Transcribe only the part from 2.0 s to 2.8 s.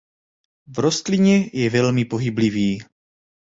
pohyblivý.